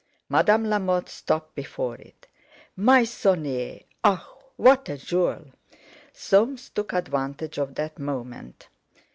[0.29, 2.25] Madame Lamotte stopped before it.
[2.75, 3.81] "Meissonier!
[4.03, 4.27] Ah!
[4.55, 5.51] What a jewel!"
[6.11, 8.67] Soames took advantage of that moment.